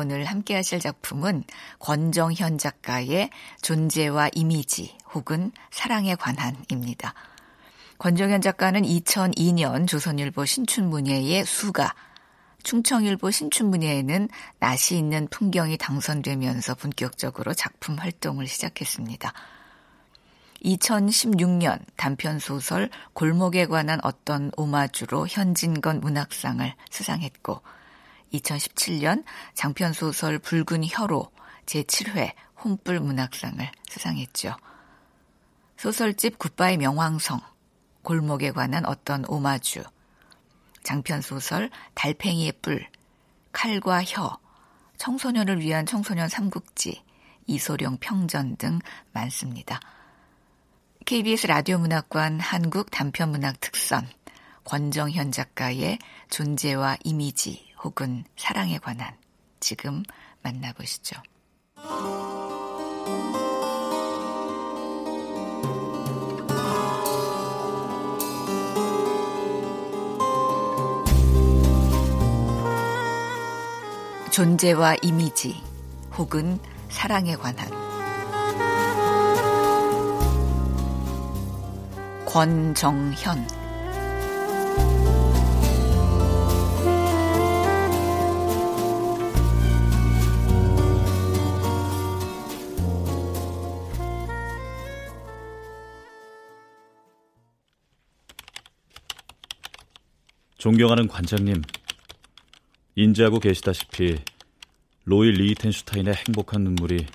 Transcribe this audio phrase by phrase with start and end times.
[0.00, 1.44] 오늘 함께 하실 작품은
[1.78, 3.28] 권정현 작가의
[3.60, 7.12] 존재와 이미지 혹은 사랑에 관한입니다.
[7.98, 11.94] 권정현 작가는 2002년 조선일보 신춘문예의 수가,
[12.62, 19.34] 충청일보 신춘문예에는 낯이 있는 풍경이 당선되면서 본격적으로 작품 활동을 시작했습니다.
[20.64, 27.60] 2016년 단편 소설 골목에 관한 어떤 오마주로 현진건 문학상을 수상했고
[28.32, 31.30] 2017년 장편소설 붉은 혀로
[31.66, 34.56] 제7회 혼불 문학상을 수상했죠.
[35.76, 37.40] 소설집 굿바이 명왕성,
[38.02, 39.82] 골목에 관한 어떤 오마주,
[40.82, 42.86] 장편소설 달팽이의 뿔,
[43.52, 44.38] 칼과 혀,
[44.98, 47.02] 청소년을 위한 청소년 삼국지,
[47.46, 48.78] 이소룡 평전 등
[49.12, 49.80] 많습니다.
[51.06, 54.06] KBS 라디오 문학관 한국 단편문학 특선,
[54.64, 59.16] 권정현 작가의 존재와 이미지 혹은 사랑에 관한
[59.58, 60.02] 지금
[60.42, 61.20] 만나보시죠.
[74.30, 75.60] 존재와 이미지
[76.16, 76.58] 혹은
[76.88, 77.68] 사랑에 관한
[82.24, 83.59] 권정현
[100.60, 101.62] 존경하는 관장님,
[102.94, 104.18] 인지하고 계시다시피
[105.04, 107.06] 로이 리히텐슈타인의 행복한 눈물이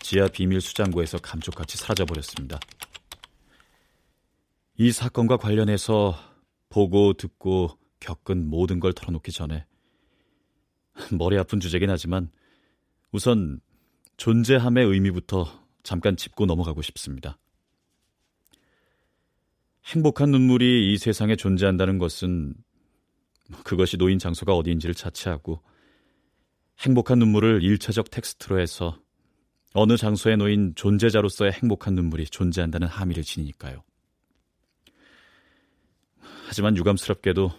[0.00, 2.58] 지하 비밀 수장고에서 감쪽같이 사라져버렸습니다.
[4.78, 6.18] 이 사건과 관련해서
[6.70, 9.64] 보고 듣고 겪은 모든 걸 털어놓기 전에
[11.16, 12.32] 머리 아픈 주제긴 하지만
[13.12, 13.60] 우선
[14.16, 15.46] 존재함의 의미부터
[15.84, 17.38] 잠깐 짚고 넘어가고 싶습니다.
[19.84, 22.54] 행복한 눈물이 이 세상에 존재한다는 것은
[23.64, 25.60] 그것이 놓인 장소가 어디인지를 차치하고
[26.80, 28.98] 행복한 눈물을 일차적 텍스트로 해서
[29.74, 33.82] 어느 장소에 놓인 존재자로서의 행복한 눈물이 존재한다는 함의를 지니니까요.
[36.46, 37.50] 하지만 유감스럽게도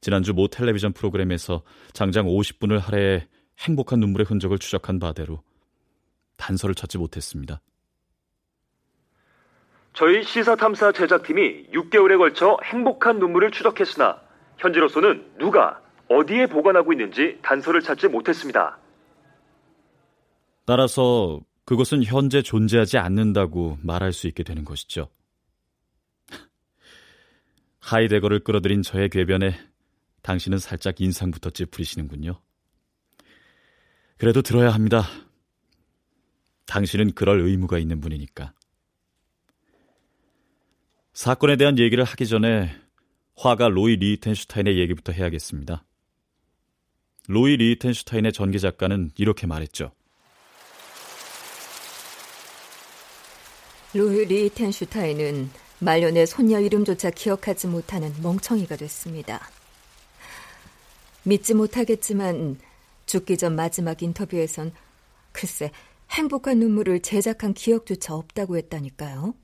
[0.00, 1.62] 지난주 모 텔레비전 프로그램에서
[1.92, 3.28] 장장 50분을 할애해
[3.60, 5.42] 행복한 눈물의 흔적을 추적한 바대로
[6.36, 7.60] 단서를 찾지 못했습니다.
[9.92, 14.23] 저희 시사탐사 제작팀이 6개월에 걸쳐 행복한 눈물을 추적했으나
[14.58, 18.78] 현재로서는 누가 어디에 보관하고 있는지 단서를 찾지 못했습니다.
[20.64, 25.08] 따라서 그것은 현재 존재하지 않는다고 말할 수 있게 되는 것이죠.
[27.80, 29.58] 하이데거를 끌어들인 저의 궤변에
[30.22, 32.40] 당신은 살짝 인상부터 찌푸리시는군요.
[34.16, 35.02] 그래도 들어야 합니다.
[36.66, 38.54] 당신은 그럴 의무가 있는 분이니까.
[41.12, 42.74] 사건에 대한 얘기를 하기 전에
[43.36, 45.84] 화가 로이 리히텐슈타인의 얘기부터 해야겠습니다.
[47.28, 49.92] 로이 리히텐슈타인의 전기 작가는 이렇게 말했죠.
[53.94, 55.50] 로이 리히텐슈타인은
[55.80, 59.48] 말년의 손녀 이름조차 기억하지 못하는 멍청이가 됐습니다.
[61.24, 62.58] 믿지 못하겠지만
[63.06, 64.72] 죽기 전 마지막 인터뷰에선
[65.32, 65.70] 글쎄
[66.10, 69.34] 행복한 눈물을 제작한 기억조차 없다고 했다니까요.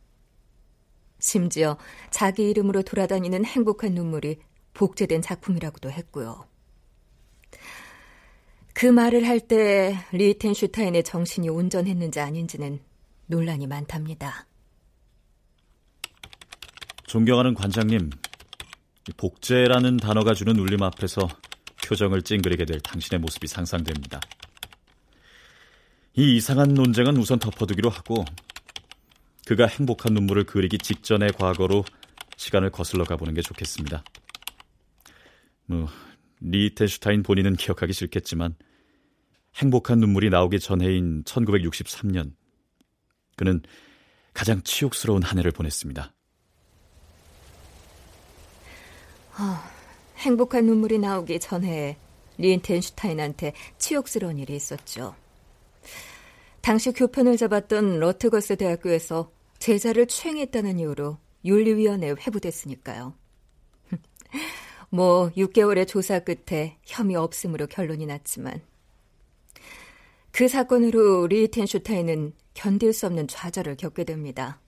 [1.20, 1.76] 심지어
[2.10, 4.38] 자기 이름으로 돌아다니는 행복한 눈물이
[4.74, 6.44] 복제된 작품이라고도 했고요.
[8.72, 12.80] 그 말을 할 때 리텐슈타인의 정신이 온전했는지 아닌지는
[13.26, 14.46] 논란이 많답니다.
[17.04, 18.10] 존경하는 관장님,
[19.16, 21.28] 복제라는 단어가 주는 울림 앞에서
[21.84, 24.20] 표정을 찡그리게 될 당신의 모습이 상상됩니다.
[26.14, 28.24] 이 이상한 논쟁은 우선 덮어두기로 하고
[29.50, 31.84] 그가 행복한 눈물을 그리기 직전의 과거로
[32.36, 34.04] 시간을 거슬러 가보는 게 좋겠습니다.
[35.66, 35.88] 뭐,
[36.38, 38.54] 리텐슈타인 본인은 기억하기 싫겠지만
[39.56, 42.32] 행복한 눈물이 나오기 전해인 1963년
[43.34, 43.60] 그는
[44.34, 46.14] 가장 치욕스러운 한 해를 보냈습니다.
[49.32, 49.56] 어,
[50.18, 51.96] 행복한 눈물이 나오기 전에
[52.38, 55.16] 리텐슈타인한테 치욕스러운 일이 있었죠.
[56.60, 63.14] 당시 교편을 잡았던 러트거스 대학교에서 제자를 추행했다는 이유로 윤리위원회에 회부됐으니까요.
[64.88, 68.62] 뭐 6개월의 조사 끝에 혐의 없음으로 결론이 났지만
[70.32, 74.60] 그 사건으로 리텐슈타인은 견딜 수 없는 좌절을 겪게 됩니다.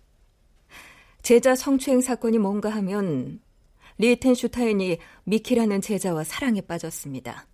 [1.23, 3.41] 제자 성추행 사건이 뭔가 하면
[3.97, 7.47] 리텐슈타인이 미키라는 제자와 사랑에 빠졌습니다.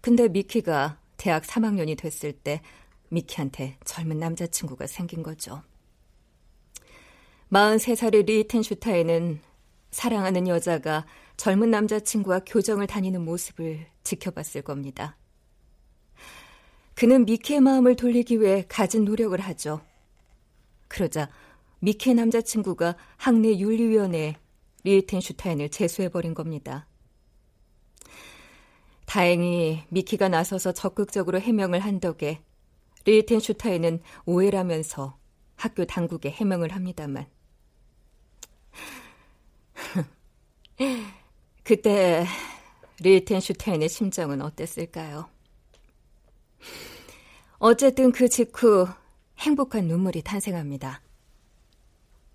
[0.00, 2.62] 근데 미키가 대학 3학년이 됐을 때
[3.10, 5.62] 미키한테 젊은 남자친구가 생긴 거죠.
[7.52, 9.40] 43살의 리텐슈타인은
[9.90, 11.04] 사랑하는 여자가
[11.36, 15.18] 젊은 남자친구와 교정을 다니는 모습을 지켜봤을 겁니다.
[16.94, 19.82] 그는 미키의 마음을 돌리기 위해 가진 노력을 하죠.
[20.88, 21.28] 그러자
[21.80, 24.36] 미키의 남자친구가 학내 윤리위원회에
[24.84, 26.86] 리텐슈타인을 제소해버린 겁니다.
[29.04, 32.40] 다행히 미키가 나서서 적극적으로 해명을 한 덕에
[33.04, 35.18] 리텐슈타인은 오해라면서
[35.56, 37.26] 학교 당국에 해명을 합니다만
[41.62, 42.26] 그때
[43.00, 45.28] 리텐슈타인의 심정은 어땠을까요?
[47.58, 48.88] 어쨌든 그 직후
[49.38, 51.02] 행복한 눈물이 탄생합니다.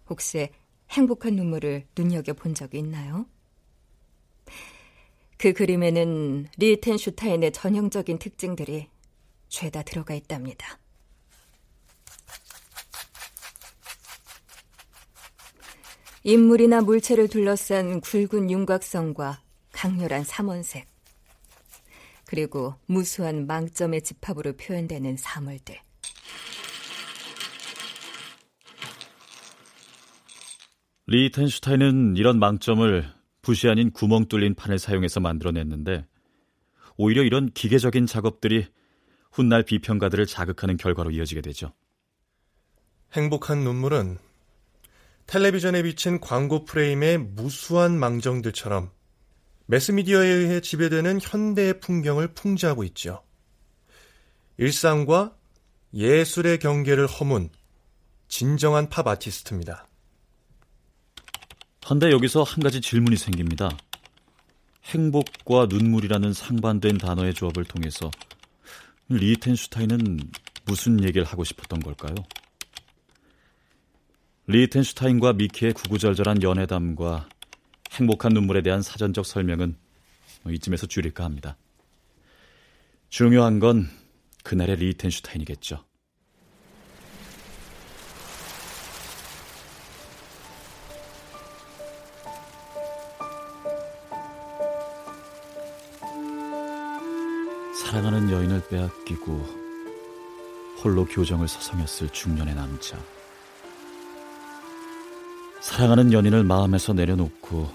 [0.10, 0.50] 혹시
[0.92, 3.26] 행복한 눈물을 눈여겨 본 적이 있나요?
[5.38, 8.90] 그 그림에는 리텐슈타인의 전형적인 특징들이
[9.50, 10.80] 죄다 들어가 있답니다.
[16.28, 19.40] 인물이나 물체를 둘러싼 굵은 윤곽선과
[19.72, 20.86] 강렬한 삼원색,
[22.26, 25.80] 그리고 무수한 망점의 집합으로 표현되는 사물들.
[31.06, 33.10] 리텐슈타인은 이런 망점을
[33.42, 36.06] 붓이 아닌 구멍 뚫린 판을 사용해서 만들어냈는데
[36.98, 38.68] 오히려 이런 기계적인 작업들이
[39.32, 41.72] 훗날 비평가들을 자극하는 결과로 이어지게 되죠.
[43.14, 44.27] 행복한 눈물은
[45.28, 48.92] 텔레비전에 비친 광고 프레임의 무수한 망정들처럼
[49.66, 53.24] 매스미디어에 의해 지배되는 현대의 풍경을 풍자하고 있죠.
[54.58, 55.36] 일상과
[55.94, 57.50] 예술의 경계를 허문
[58.30, 59.88] 진정한 팝 아티스트입니다.
[61.84, 63.78] 한데 여기서 한 가지 질문이 생깁니다.
[64.86, 68.10] 행복과 눈물이라는 상반된 단어의 조합을 통해서
[69.10, 70.20] 리텐슈타인은
[70.66, 72.16] 무슨 얘기를 하고 싶었던 걸까요?
[74.50, 77.28] 리텐슈타인과 미키의 구구절절한 연애담과
[77.92, 79.76] 행복한 눈물에 대한 사전적 설명은
[80.48, 81.58] 이쯤에서 줄일까 합니다.
[83.10, 83.90] 중요한 건
[84.44, 85.84] 그날의 리텐슈타인이겠죠.
[97.84, 99.68] 사랑하는 여인을 빼앗기고
[100.82, 102.98] 홀로 교정을 서성였을 중년의 남자.
[105.62, 107.70] 사랑하는 연인을 마음에서 내려놓고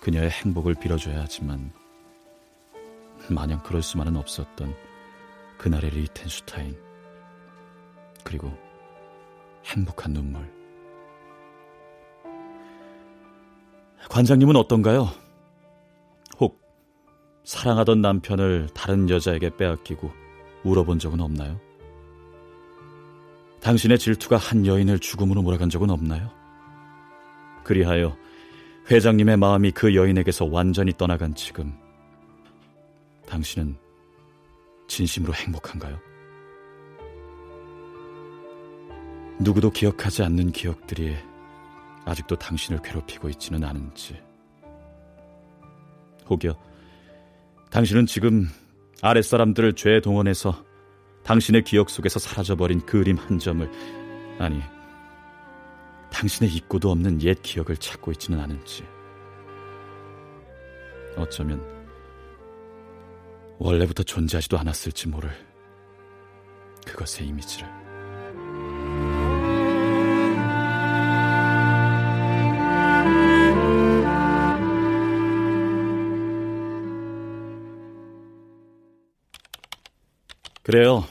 [0.00, 1.72] 그녀의 행복을 빌어줘야 하지만
[3.28, 4.74] 마냥 그럴 수만은 없었던
[5.58, 6.76] 그날의 리텐슈타인.
[8.24, 8.52] 그리고
[9.64, 10.42] 행복한 눈물.
[14.08, 15.10] 관장님은 어떤가요?
[17.50, 20.08] 사랑하던 남편을 다른 여자에게 빼앗기고
[20.62, 21.58] 울어본 적은 없나요?
[23.60, 26.30] 당신의 질투가 한 여인을 죽음으로 몰아간 적은 없나요?
[27.64, 28.16] 그리하여
[28.90, 31.72] 회장님의 마음이 그 여인에게서 완전히 떠나간 지금
[33.26, 33.76] 당신은
[34.88, 35.98] 진심으로 행복한가요?
[39.38, 41.16] 누구도 기억하지 않는 기억들이
[42.04, 44.20] 아직도 당신을 괴롭히고 있지는 않은지
[46.28, 46.56] 혹여
[47.70, 48.48] 당신은 지금
[49.02, 50.64] 아랫사람들을 죄에 동원해서
[51.22, 53.70] 당신의 기억 속에서 사라져버린 그림 한 점을,
[54.38, 54.60] 아니,
[56.12, 58.84] 당신의 잊고도 없는 옛 기억을 찾고 있지는 않은지.
[61.16, 61.64] 어쩌면,
[63.58, 65.30] 원래부터 존재하지도 않았을지 모를
[66.86, 67.68] 그것의 이미지를.
[80.62, 81.04] 그래요.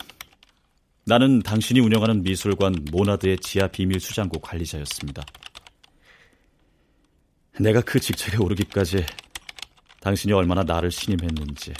[1.09, 5.25] 나는 당신이 운영하는 미술관 모나드의 지하 비밀 수장고 관리자였습니다.
[7.59, 9.03] 내가 그 직책에 오르기까지
[10.01, 11.73] 당신이 얼마나 나를 신임했는지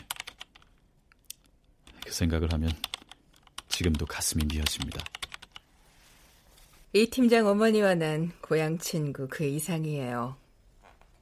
[2.03, 2.71] 그 생각을 하면
[3.67, 5.05] 지금도 가슴이 미어집니다.
[6.93, 10.38] 이 팀장 어머니와 난 고향 친구 그 이상이에요.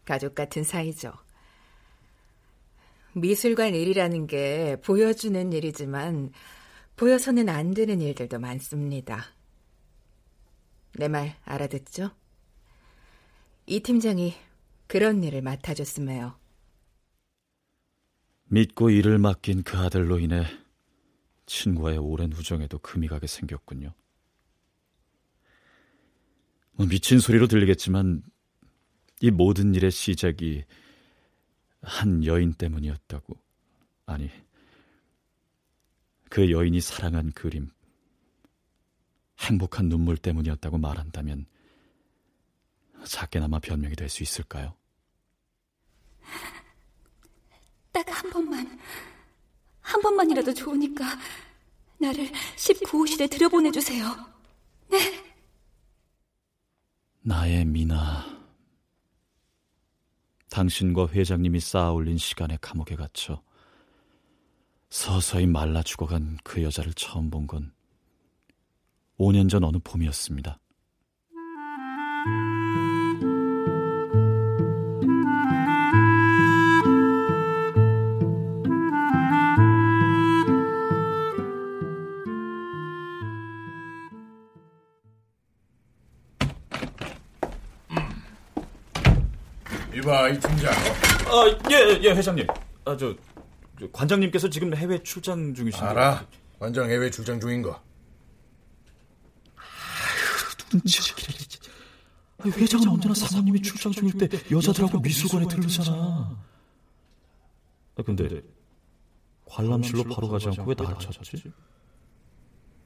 [0.05, 1.11] 가족 같은 사이죠.
[3.11, 6.31] 미술관 일이라는 게 보여주는 일이지만
[6.97, 9.25] 보여서는 안 되는 일들도 많습니다.
[10.97, 12.09] 내 말 알아듣죠?
[13.67, 14.33] 이 팀장이
[14.87, 16.35] 그런 일을 맡아줬음에요.
[18.45, 20.43] 믿고 일을 맡긴 그 아들로 인해
[21.45, 23.93] 친구와의 오랜 우정에도 금이 가게 생겼군요.
[26.71, 28.23] 뭐 미친 소리로 들리겠지만
[29.21, 30.63] 이 모든 일의 시작이
[31.81, 33.37] 한 여인 때문이었다고.
[34.07, 34.31] 아니,
[36.29, 37.69] 그 여인이 사랑한 그림,
[39.39, 41.45] 행복한 눈물 때문이었다고 말한다면
[43.05, 44.75] 작게나마 변명이 될 수 있을까요?
[47.91, 48.79] 딱 한 번만,
[49.81, 51.05] 한 번만이라도 좋으니까
[51.99, 54.05] 나를 19호실에 들여보내주세요.
[54.89, 55.23] 네.
[57.21, 58.37] 나의 미나.
[60.49, 63.41] 당신과 회장님이 쌓아 올린 시간의 감옥에 갇혀
[64.89, 67.71] 서서히 말라 죽어간 그 여자를 처음 본 건
[69.17, 70.59] 5년 전 어느 봄이었습니다.
[89.93, 90.71] 이봐 이 팀장.
[90.73, 92.45] 아, 예, 예, 회장님.
[92.85, 93.36] 아, 저, 저
[93.91, 95.85] 관장님께서 지금 해외 출장 중이신데.
[95.85, 96.25] 알아.
[96.59, 97.81] 관장 해외 출장 중인 거.
[100.69, 101.13] 눈치
[102.39, 106.37] 아니, 회장은 언제나 사모님이 출장 중일 때 여자들하고 미술관에 들르잖아.
[107.95, 108.41] 아, 근데
[109.45, 111.51] 관람실로 바로 가지 않고 왜 나를 찾았지?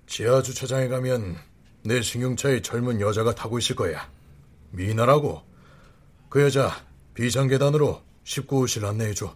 [0.07, 1.37] 지하 주차장에 가면
[1.83, 4.09] 내 승용차에 젊은 여자가 타고 있을 거야.
[4.71, 5.43] 미나라고.
[6.29, 9.35] 그 여자 비상 계단으로 19호실 안내해 줘.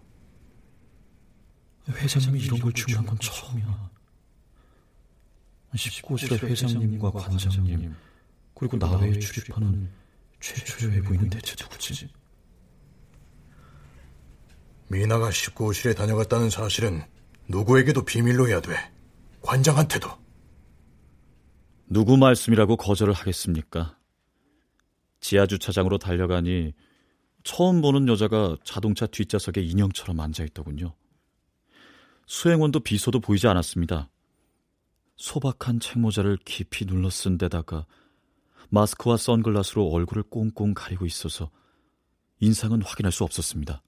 [1.90, 3.90] 회장님이 이런 걸 주문한 건 처음이야.
[5.76, 7.96] 19호실에 회장님과 관장님
[8.54, 9.90] 그리고 나 외에 출입하는
[10.40, 12.10] 최초의 외부인은 대체 누구지?
[14.88, 17.04] 미나가 19호실에 다녀갔다는 사실은
[17.48, 18.76] 누구에게도 비밀로 해야 돼.
[19.42, 20.10] 관장한테도.
[21.88, 23.98] 누구 말씀이라고 거절을 하겠습니까?
[25.20, 26.74] 지하 주차장으로 달려가니
[27.44, 30.96] 처음 보는 여자가 자동차 뒷좌석에 인형처럼 앉아 있더군요.
[32.26, 34.10] 수행원도 비서도 보이지 않았습니다.
[35.16, 37.86] 소박한 책모자를 깊이 눌러 쓴 데다가
[38.70, 41.50] 마스크와 선글라스로 얼굴을 꽁꽁 가리고 있어서
[42.40, 43.82] 인상은 확인할 수 없었습니다.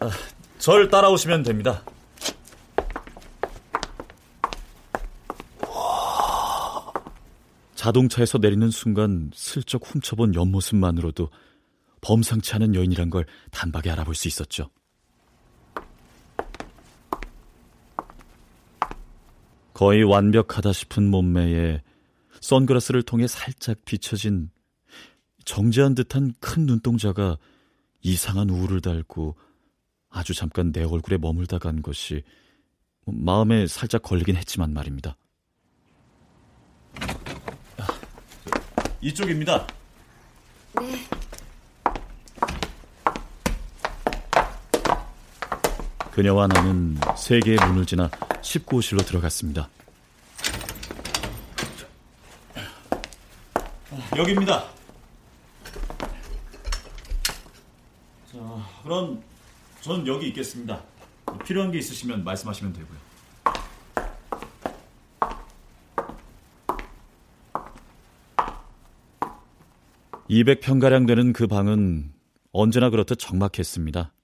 [0.00, 0.10] 아,
[0.58, 1.84] 절 따라오시면 됩니다.
[7.84, 11.28] 자동차에서 내리는 순간 슬쩍 훔쳐본 옆모습만으로도
[12.00, 14.70] 범상치 않은 여인이란 걸 단박에 알아볼 수 있었죠.
[19.74, 21.82] 거의 완벽하다 싶은 몸매에
[22.40, 24.50] 선글라스를 통해 살짝 비춰진
[25.44, 27.36] 정지한 듯한 큰 눈동자가
[28.00, 29.36] 이상한 우울을 달고
[30.08, 32.22] 아주 잠깐 내 얼굴에 머물다 간 것이
[33.04, 35.18] 마음에 살짝 걸리긴 했지만 말입니다.
[39.04, 39.66] 이쪽입니다.
[40.80, 41.06] 네.
[46.10, 49.68] 그녀와 나는 세 개의 문을 지나 19호실로 들어갔습니다.
[54.16, 54.64] 여기입니다.
[58.32, 58.38] 자,
[58.84, 59.22] 그럼
[59.82, 60.80] 전 여기 있겠습니다.
[61.44, 63.03] 필요한 게 있으시면 말씀하시면 되고요.
[70.30, 72.12] 200평가량 되는 그 방은
[72.52, 74.14] 언제나 그렇듯 적막했습니다.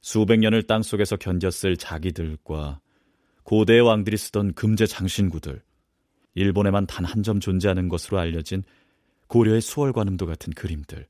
[0.00, 2.80] 수백 년을 땅 속에서 견뎠을 자기들과
[3.44, 5.62] 고대 왕들이 쓰던 금제 장신구들,
[6.34, 8.62] 일본에만 단 한 점 존재하는 것으로 알려진
[9.26, 11.06] 고려의 수월관음도 같은 그림들.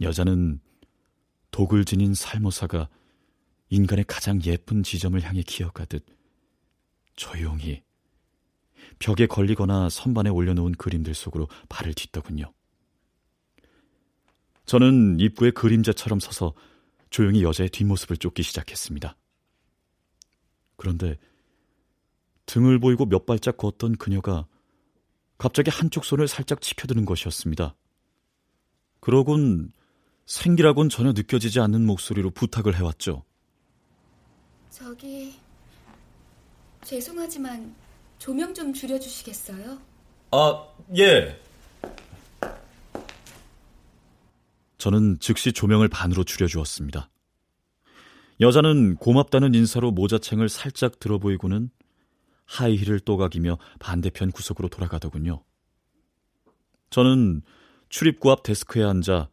[0.00, 0.60] 여자는
[1.50, 2.88] 독을 지닌 살모사가
[3.70, 6.04] 인간의 가장 예쁜 지점을 향해 기어가듯
[7.16, 7.82] 조용히
[8.98, 12.52] 벽에 걸리거나 선반에 올려놓은 그림들 속으로 발을 딛더군요.
[14.66, 16.52] 저는 입구에 그림자처럼 서서
[17.10, 19.16] 조용히 여자의 뒷모습을 쫓기 시작했습니다.
[20.76, 21.16] 그런데
[22.46, 24.46] 등을 보이고 몇 발짝 걷던 그녀가
[25.38, 27.74] 갑자기 한쪽 손을 살짝 치켜드는 것이었습니다.
[29.00, 29.70] 그러곤
[30.26, 33.24] 생기라곤 전혀 느껴지지 않는 목소리로 부탁을 해왔죠.
[34.70, 35.34] 저기
[36.82, 37.74] 죄송하지만
[38.18, 39.78] 조명 좀 줄여주시겠어요?
[40.32, 41.40] 아, 예.
[44.76, 47.10] 저는 즉시 조명을 반으로 줄여주었습니다.
[48.40, 51.70] 여자는 고맙다는 인사로 모자챙을 살짝 들어 보이고는
[52.46, 55.42] 하이힐을 또각이며 반대편 구석으로 돌아가더군요.
[56.90, 57.42] 저는
[57.88, 59.28] 출입구 앞 데스크에 앉아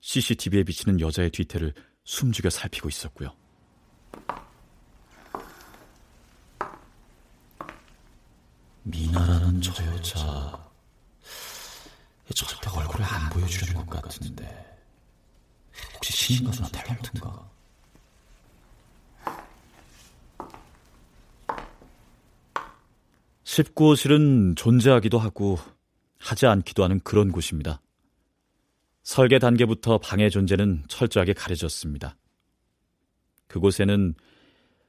[0.00, 1.72] CCTV에 비치는 여자의 뒤태를
[2.04, 3.34] 숨죽여 살피고 있었고요.
[8.82, 10.70] 미나라는 저 여자
[12.34, 14.78] 절대 얼굴을 안 보여주려는 것 같은데
[15.94, 17.50] 혹시 신인 가수나 탤런트인가?
[23.44, 25.58] 19호실은 존재하기도 하고
[26.18, 27.80] 하지 않기도 하는 그런 곳입니다.
[29.02, 32.16] 설계 단계부터 방의 존재는 철저하게 가려졌습니다.
[33.48, 34.14] 그곳에는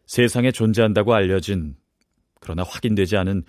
[0.05, 1.75] 세상에 존재한다고 알려진
[2.39, 3.43] 그러나 확인되지 않은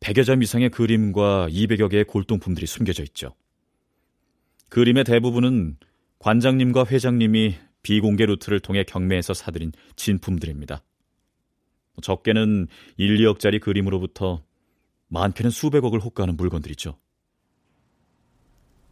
[0.00, 3.34] 100여 점 이상의 그림과 200여 개의 골동품들이 숨겨져 있죠.
[4.68, 5.76] 그림의 대부분은
[6.18, 10.82] 관장님과 회장님이 비공개 루트를 통해 경매에서 사들인 진품들입니다.
[12.02, 14.42] 적게는 1, 2억짜리 그림으로부터
[15.08, 16.98] 많게는 수백억을 호가하는 물건들이죠.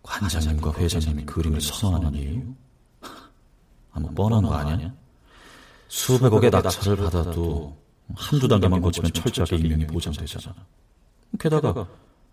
[0.02, 2.54] 관장님과 회장님이 그림을 선호하는 이유?
[3.92, 4.94] 아무 뻔한 거 아니야?
[5.88, 7.76] 수백억의 낙찰을 받아도
[8.14, 10.54] 한두 단계만 거치면 철저하게 임명이 보장되잖아.
[11.38, 11.86] 게다가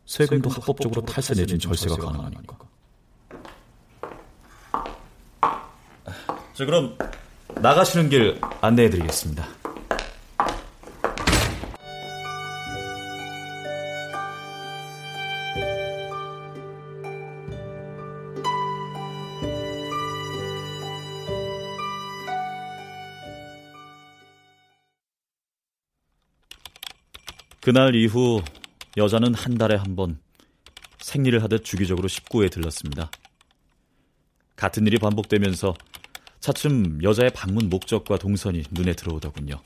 [0.05, 2.58] 세금도 합법적으로 탈세 내진 절세가 가능하니까.
[6.53, 6.98] 자, 그럼
[7.55, 9.46] 나가시는 길 안내해 드리겠습니다.
[27.62, 28.41] 그날 이후
[28.98, 30.19] 여자는 한 달에 한 번
[30.99, 33.10] 생리를 하듯 주기적으로 19에 들렀습니다.
[34.56, 35.73] 같은 일이 반복되면서
[36.39, 39.60] 차츰 여자의 방문 목적과 동선이 눈에 들어오더군요.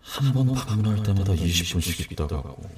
[0.00, 2.70] 한 번 방문할 때마다 20분씩 있다가 고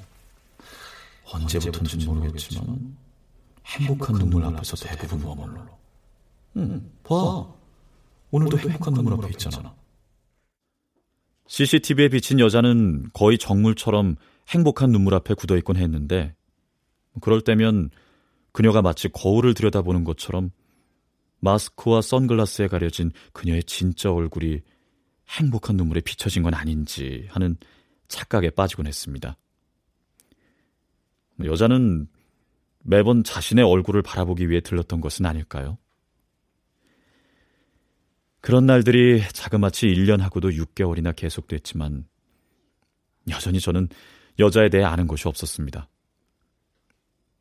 [1.24, 2.96] 언제부터인지 모르겠지만
[3.66, 5.66] 행복한 눈물 앞에서 대부분 머물러.
[6.57, 7.55] 응, 봐.
[8.31, 9.75] 오늘도 행복한 눈물 앞에 있잖아.
[11.47, 14.16] CCTV에 비친 여자는 거의 정물처럼
[14.49, 16.35] 행복한 눈물 앞에 굳어 있곤 했는데
[17.21, 17.90] 그럴 때면
[18.53, 20.51] 그녀가 마치 거울을 들여다보는 것처럼
[21.40, 24.61] 마스크와 선글라스에 가려진 그녀의 진짜 얼굴이
[25.29, 27.57] 행복한 눈물에 비춰진 건 아닌지 하는
[28.09, 29.37] 착각에 빠지곤 했습니다.
[31.45, 32.09] 여자는
[32.83, 35.79] 매번 자신의 얼굴을 바라보기 위해 들렀던 것은 아닐까요?
[38.46, 42.04] 그런 날들이 자그마치 1년하고도 6개월이나 계속됐지만
[43.28, 43.88] 여전히 저는
[44.38, 45.88] 여자에 대해 아는 것이 없었습니다.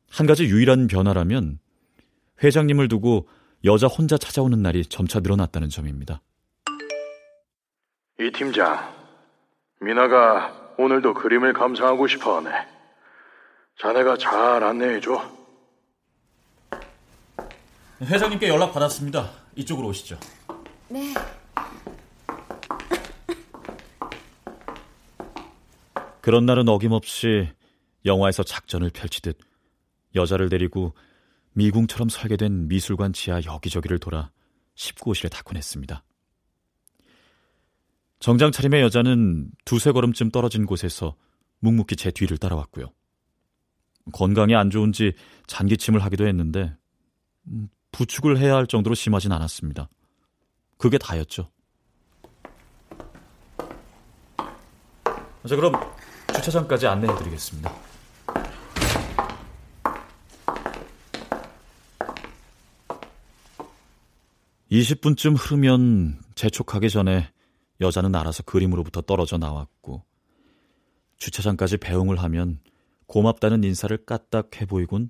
[0.10, 1.60] 한 가지 유일한 변화라면
[2.44, 3.28] 회장님을 두고
[3.66, 6.24] 여자 혼자 찾아오는 날이 점차 늘어났다는 점입니다.
[8.20, 8.92] 이 팀장,
[9.82, 12.50] 미나가 오늘도 그림을 감상하고 싶어 하네.
[13.80, 15.22] 자네가 잘 안내해줘.
[18.02, 19.30] 회장님께 연락 받았습니다.
[19.56, 20.18] 이쪽으로 오시죠.
[20.90, 21.14] 네.
[26.22, 27.50] 그런 날은 어김없이
[28.06, 29.38] 영화에서 작전을 펼치듯
[30.16, 30.94] 여자를 데리고
[31.54, 34.32] 미궁처럼 설계된 미술관 지하 여기저기를 돌아
[34.76, 36.04] 19호실에 닫곤 했습니다.
[38.20, 41.16] 정장 차림의 여자는 두세 걸음쯤 떨어진 곳에서
[41.60, 42.92] 묵묵히 제 뒤를 따라왔고요.
[44.14, 45.14] 건강이 안 좋은지
[45.48, 46.76] 잔기침을 하기도 했는데
[47.48, 49.90] 음, 부축을 해야 할 정도로 심하진 않았습니다.
[50.78, 51.50] 그게 다였죠.
[55.48, 55.74] 자, 그럼
[56.34, 57.72] 주차장까지 안내해 드리겠습니다.
[64.72, 67.32] (20분쯤) 흐르면 재촉하기 전에
[67.80, 70.04] 여자는 알아서 그림으로부터 떨어져 나왔고
[71.18, 72.60] 주차장까지 배웅을 하면
[73.08, 75.10] 고맙다는 인사를 까딱 해 보이곤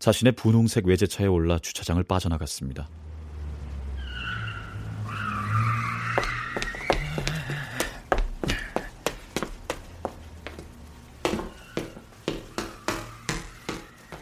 [0.00, 2.88] 자신의 분홍색 외제차에 올라 주차장을 빠져나갔습니다.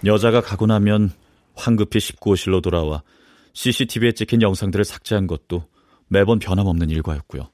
[0.04, 1.12] 여자가 가고 나면
[1.54, 3.02] 황급히 19호실로 돌아와
[3.54, 5.66] CCTV에 찍힌 영상들을 삭제한 것도
[6.08, 7.50] 매번 변함없는 일과였고요.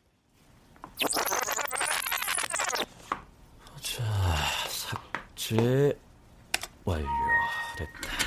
[3.81, 4.05] 자,
[4.69, 5.99] 삭제
[6.85, 7.07] 완료.
[7.77, 8.19] 됐다.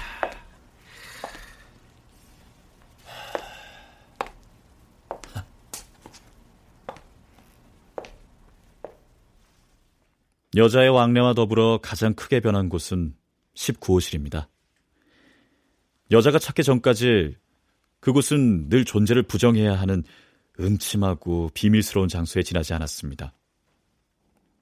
[10.56, 13.16] 여자의 왕래와 더불어 가장 크게 변한 곳은
[13.56, 14.48] 19호실입니다.
[16.12, 17.36] 여자가 찾기 전까지
[18.00, 20.04] 그곳은 늘 존재를 부정해야 하는
[20.60, 23.34] 음침하고 비밀스러운 장소에 지나지 않았습니다.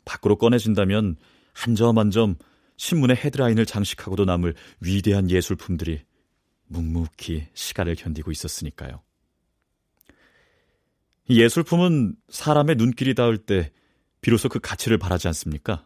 [0.05, 1.15] 밖으로 꺼내진다면
[1.53, 2.35] 한 점 한 점
[2.77, 6.01] 신문의 헤드라인을 장식하고도 남을 위대한 예술품들이
[6.67, 9.01] 묵묵히 시간을 견디고 있었으니까요.
[11.29, 13.71] 예술품은 사람의 눈길이 닿을 때
[14.21, 15.85] 비로소 그 가치를 바라지 않습니까?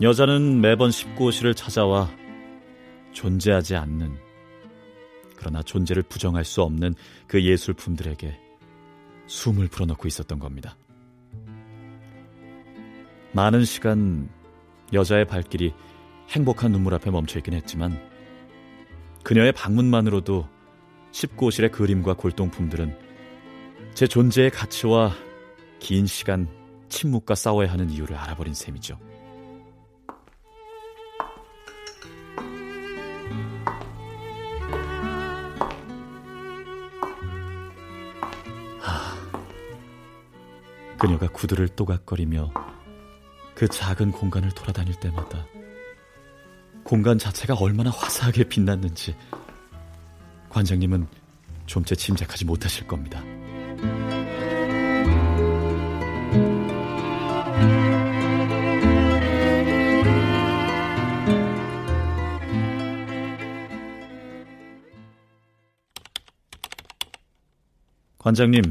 [0.00, 2.08] 여자는 매번 19호실을 찾아와
[3.12, 4.16] 존재하지 않는
[5.34, 6.94] 그러나 존재를 부정할 수 없는
[7.26, 8.38] 그 예술품들에게
[9.26, 10.76] 숨을 불어넣고 있었던 겁니다.
[13.32, 14.28] 많은 시간
[14.92, 15.74] 여자의 발길이
[16.28, 18.00] 행복한 눈물 앞에 멈춰 있긴 했지만
[19.24, 20.48] 그녀의 방문만으로도
[21.10, 22.96] 19호실의 그림과 골동품들은
[23.94, 25.12] 제 존재의 가치와
[25.80, 26.46] 긴 시간
[26.88, 28.96] 침묵과 싸워야 하는 이유를 알아버린 셈이죠.
[40.98, 42.52] 그녀가 구두를 또각거리며
[43.54, 45.46] 그 작은 공간을 돌아다닐 때마다
[46.84, 49.14] 공간 자체가 얼마나 화사하게 빛났는지
[50.48, 51.06] 관장님은
[51.66, 53.22] 좀채 짐작하지 못하실 겁니다.
[68.18, 68.62] 관장님,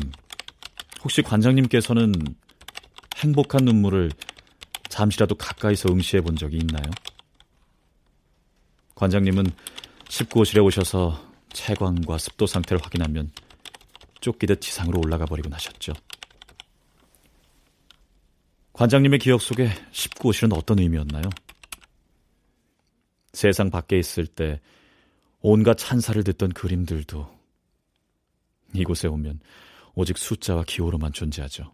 [1.03, 2.13] 혹시 관장님께서는
[3.17, 4.11] 행복한 눈물을
[4.89, 6.85] 잠시라도 가까이서 응시해 본 적이 있나요?
[8.95, 9.45] 관장님은
[10.05, 13.31] 19호실에 오셔서 채광과 습도 상태를 확인하면
[14.21, 15.93] 쫓기듯 지상으로 올라가 버리고 나셨죠.
[18.73, 21.23] 관장님의 기억 속에 19호실은 어떤 의미였나요?
[23.33, 24.59] 세상 밖에 있을 때
[25.41, 27.37] 온갖 찬사를 듣던 그림들도
[28.73, 29.39] 이곳에 오면
[29.99, 31.73] 오직 숫자와 기호로만 존재하죠.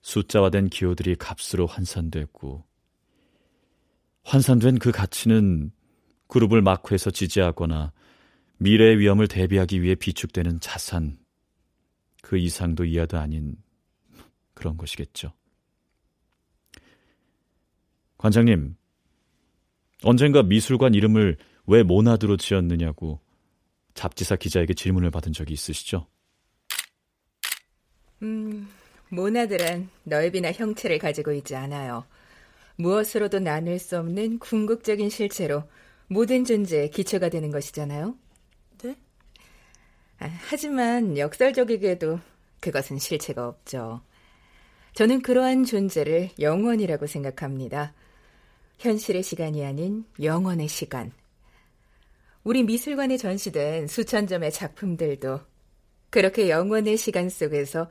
[0.00, 2.64] 숫자화된 기호들이 값으로 환산됐고
[4.22, 5.72] 환산된 그 가치는
[6.28, 7.92] 그룹을 마크에서 지지하거나
[8.58, 11.18] 미래의 위험을 대비하기 위해 비축되는 자산
[12.22, 13.56] 그 이상도 이하도 아닌
[14.54, 15.32] 그런 것이겠죠.
[18.18, 18.76] 관장님,
[20.04, 23.20] 언젠가 미술관 이름을 왜 모나드로 지었느냐고
[23.94, 26.06] 잡지사 기자에게 질문을 받은 적이 있으시죠?
[28.22, 28.68] 음,
[29.08, 32.04] 모나드란 넓이나 형체를 가지고 있지 않아요.
[32.76, 35.64] 무엇으로도 나눌 수 없는 궁극적인 실체로
[36.06, 38.16] 모든 존재의 기초가 되는 것이잖아요.
[38.82, 38.96] 네?
[40.18, 42.20] 아, 하지만 역설적이게도
[42.60, 44.02] 그것은 실체가 없죠.
[44.94, 47.94] 저는 그러한 존재를 영원이라고 생각합니다.
[48.78, 51.12] 현실의 시간이 아닌 영원의 시간.
[52.42, 55.40] 우리 미술관에 전시된 수천 점의 작품들도
[56.08, 57.88] 그렇게 영원의 시간 속에서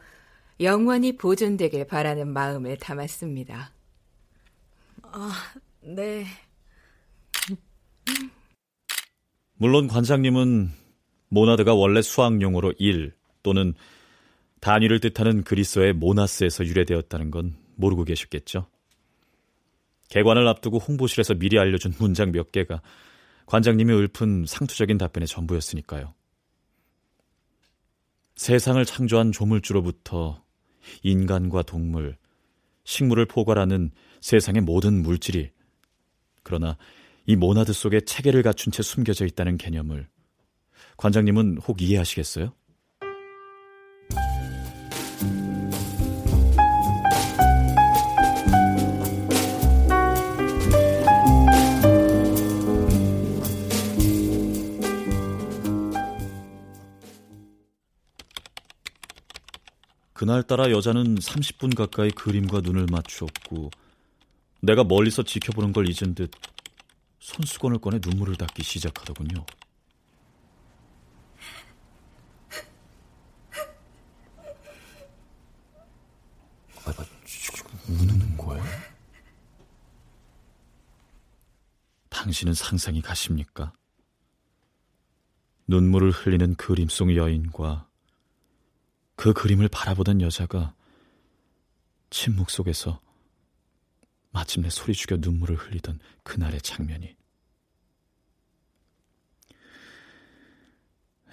[0.59, 3.71] 영원히 보존되길 바라는 마음을 담았습니다.
[5.03, 5.31] 아,
[5.81, 6.25] 네.
[9.55, 10.71] 물론 관장님은
[11.29, 13.73] 모나드가 원래 수학용어로 일 또는
[14.59, 18.67] 단위를 뜻하는 그리스어의 모나스에서 유래되었다는 건 모르고 계셨겠죠.
[20.09, 22.81] 개관을 앞두고 홍보실에서 미리 알려준 문장 몇 개가
[23.45, 26.13] 관장님이 읊은 상투적인 답변의 전부였으니까요.
[28.35, 30.41] 세상을 창조한 조물주로부터
[31.03, 32.17] 인간과 동물,
[32.83, 35.51] 식물을 포괄하는 세상의 모든 물질이
[36.43, 36.77] 그러나
[37.25, 40.07] 이 모나드 속에 체계를 갖춘 채 숨겨져 있다는 개념을
[40.97, 42.53] 관장님은 혹 이해하시겠어요?
[60.19, 63.71] 그날따라 여자는 30분 가까이 그림과 눈을 맞추었고
[64.61, 66.31] 내가 멀리서 지켜보는 걸 잊은 듯
[67.19, 69.45] 손수건을 꺼내 눈물을 닦기 시작하더군요.
[76.83, 78.61] 아, 지금 우는 거야?
[82.09, 83.71] 당신은 상상이 가십니까?
[85.67, 87.88] 눈물을 흘리는 그림 속 여인과
[89.19, 90.73] 그 그림을 바라보던 여자가
[92.09, 93.01] 침묵 속에서
[94.31, 97.17] 마침내 소리 죽여 눈물을 흘리던 그날의 장면이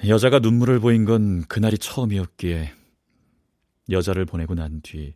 [0.09, 2.75] 여자가 눈물을 보인 건 그날이 처음이었기에
[3.91, 5.15] 여자를 보내고 난 뒤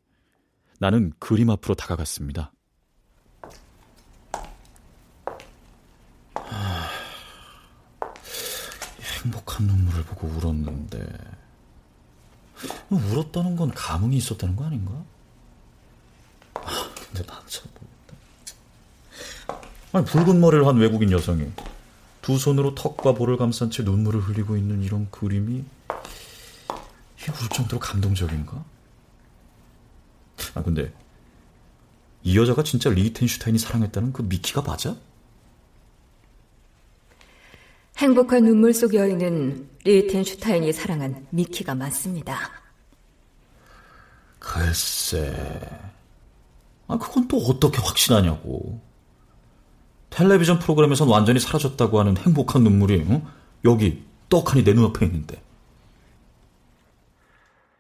[0.79, 2.53] 나는 그림 앞으로 다가갔습니다.
[9.25, 11.50] 행복한 눈물을 보고 울었는데
[12.90, 14.92] 울었다는 건 감흥이 있었다는 거 아닌가?
[16.55, 18.16] 아, 근데 난참 모르겠다.
[19.92, 21.51] 아니 붉은 머리를 한 외국인 여성이
[22.23, 25.64] 두 손으로 턱과 볼을 감싼 채 눈물을 흘리고 있는 이런 그림이
[27.18, 28.64] 이게 울 정도로 감동적인가?
[30.55, 30.92] 아 근데
[32.23, 34.96] 이 여자가 진짜 리히텐슈타인이 사랑했다는 그 미키가 맞아?
[38.01, 42.35] 행복한 눈물 속 여인은 리히텐슈타인이 사랑한 미키가 맞습니다.
[44.39, 45.37] 글쎄,
[46.89, 48.81] 아 그건 또 어떻게 확신하냐고.
[50.09, 53.23] 텔레비전 프로그램에선 완전히 사라졌다고 하는 행복한 눈물이 어?
[53.67, 55.43] 여기 떡하니 내 눈앞에 있는데.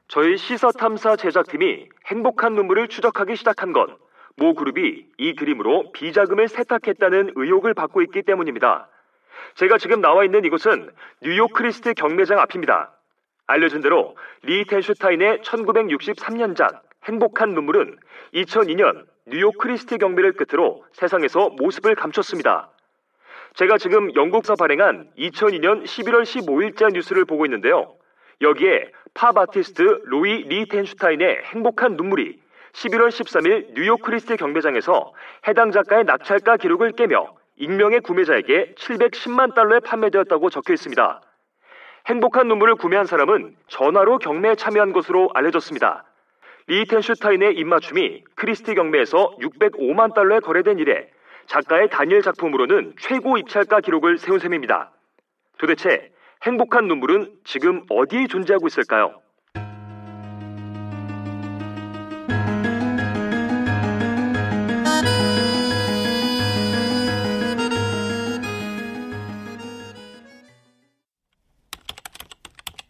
[0.08, 3.96] 저희 시사탐사 제작팀이 행복한 눈물을 추적하기 시작한 건
[4.40, 8.88] 모 그룹이 이 그림으로 비자금을 세탁했다는 의혹을 받고 있기 때문입니다.
[9.54, 10.90] 제가 지금 나와 있는 이곳은
[11.22, 12.92] 뉴욕 크리스티 경매장 앞입니다.
[13.46, 17.96] 알려진 대로 리히텐슈타인의 1963년작 행복한 눈물은
[18.34, 22.70] 2002년 뉴욕 크리스티 경매를 끝으로 세상에서 모습을 감췄습니다.
[23.54, 27.94] 제가 지금 영국서 발행한 2002년 11월 15일자 뉴스를 보고 있는데요.
[28.40, 32.40] 여기에 팝 아티스트 로이 리히텐슈타인의 행복한 눈물이
[32.72, 35.12] 11월 13일 뉴욕 크리스티 경매장에서
[35.48, 41.20] 해당 작가의 낙찰가 기록을 깨며 익명의 구매자에게 710만 달러에 판매되었다고 적혀 있습니다.
[42.06, 46.04] 행복한 눈물을 구매한 사람은 전화로 경매에 참여한 것으로 알려졌습니다.
[46.68, 51.06] 리텐슈타인의 입맞춤이 크리스티 경매에서 605만 달러에 거래된 이래
[51.46, 54.92] 작가의 단일 작품으로는 최고 입찰가 기록을 세운 셈입니다.
[55.58, 56.10] 도대체
[56.42, 59.20] 행복한 눈물은 지금 어디에 존재하고 있을까요?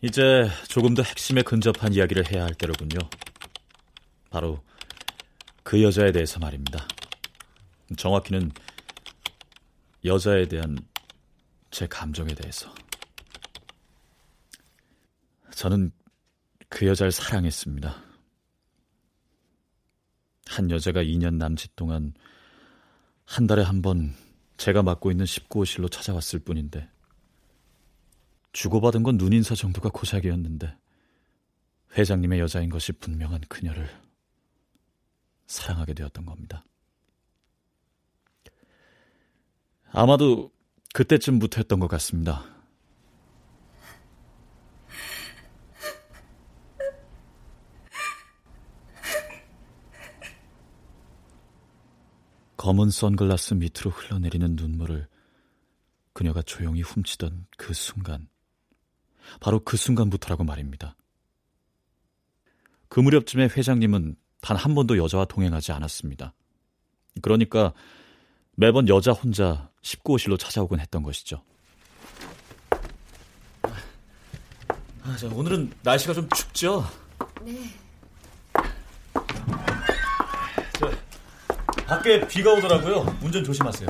[0.02, 2.98] 이제 조금 더 핵심에 근접한 이야기를 해야 할 때로군요.
[4.30, 4.62] 바로
[5.62, 6.86] 그 여자에 대해서 말입니다.
[7.96, 8.50] 정확히는
[10.04, 10.78] 여자에 대한
[11.70, 12.72] 제 감정에 대해서.
[15.54, 15.90] 저는
[16.70, 18.02] 그 여자를 사랑했습니다.
[20.46, 22.14] 한 여자가 2년 남짓 동안
[23.26, 24.14] 한 달에 한 번
[24.56, 26.88] 제가 맡고 있는 19호실로 찾아왔을 뿐인데
[28.52, 30.76] 주고받은 건 눈인사 정도가 고작이었는데
[31.96, 33.88] 회장님의 여자인 것이 분명한 그녀를
[35.46, 36.64] 사랑하게 되었던 겁니다.
[39.92, 40.52] 아마도
[40.94, 42.44] 그때쯤부터 했던 것 같습니다.
[52.56, 55.08] 검은 선글라스 밑으로 흘러내리는 눈물을
[56.12, 58.28] 그녀가 조용히 훔치던 그 순간,
[59.38, 60.96] 바로 그 순간부터라고 말입니다.
[62.88, 66.34] 그 무렵쯤에 회장님은 단 한 번도 여자와 동행하지 않았습니다.
[67.22, 67.72] 그러니까
[68.56, 71.42] 매번 여자 혼자 19호실로 찾아오곤 했던 것이죠.
[75.02, 76.84] 아, 자, 오늘은 날씨가 좀 춥죠?
[77.42, 77.70] 네.
[80.78, 80.90] 자,
[81.86, 83.18] 밖에 비가 오더라고요.
[83.22, 83.88] 운전 조심하세요.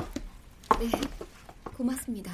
[0.79, 0.91] 네,
[1.75, 2.31] 고맙습니다.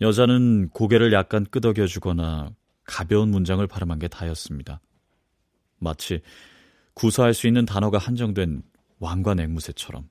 [0.00, 2.54] 여자는 고개를 약간 끄덕여 주거나
[2.84, 4.80] 가벼운 문장을 발음한 게 다였습니다.
[5.78, 6.22] 마치
[6.94, 8.62] 구사할 수 있는 단어가 한정된
[8.98, 10.08] 왕관 앵무새처럼.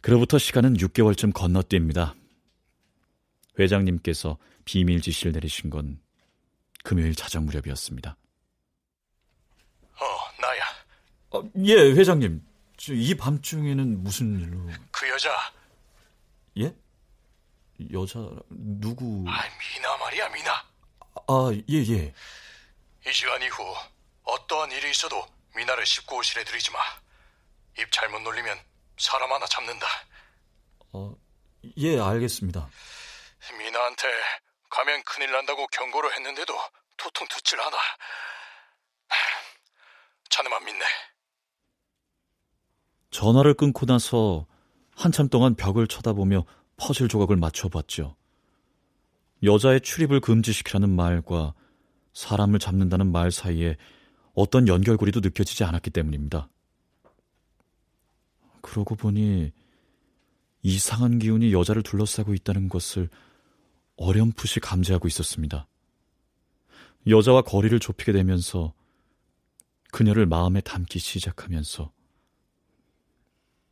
[0.00, 2.14] 그로부터 시간은 6개월쯤 건너뜁니다.
[3.58, 5.98] 회장님께서 비밀 지시를 내리신 건
[6.84, 8.16] 금요일 자정 무렵이었습니다.
[9.94, 10.04] 어,
[10.40, 10.62] 나야.
[11.30, 12.42] 어, 예, 회장님.
[12.90, 14.66] 이 밤중에는 무슨 일로?
[14.92, 15.30] 그 여자.
[16.58, 16.74] 예?
[17.92, 19.24] 여자 누구?
[19.28, 20.64] 아, 미나 말이야, 미나.
[21.28, 22.14] 아, 예, 예.
[23.06, 23.62] 이 시간 이후
[24.24, 26.78] 어떠한 일이 있어도 미나를 19호실에 들이지 마.
[27.78, 28.58] 입 잘못 놀리면
[28.98, 29.86] 사람 하나 잡는다.
[30.92, 31.14] 어,
[31.78, 32.68] 예, 알겠습니다.
[33.58, 34.08] 미나한테
[34.70, 36.54] 가면 큰일 난다고 경고를 했는데도
[36.96, 37.76] 도통 듣질 않아.
[40.30, 40.84] 자네만 믿네.
[43.10, 44.46] 전화를 끊고 나서
[44.96, 46.44] 한참 동안 벽을 쳐다보며
[46.76, 48.16] 퍼즐 조각을 맞춰봤죠.
[49.42, 51.54] 여자의 출입을 금지시키라는 말과
[52.12, 53.76] 사람을 잡는다는 말 사이에
[54.34, 56.48] 어떤 연결고리도 느껴지지 않았기 때문입니다.
[58.60, 59.52] 그러고 보니
[60.62, 63.08] 이상한 기운이 여자를 둘러싸고 있다는 것을
[63.96, 65.68] 어렴풋이 감지하고 있었습니다.
[67.06, 68.74] 여자와 거리를 좁히게 되면서
[69.92, 71.92] 그녀를 마음에 담기 시작하면서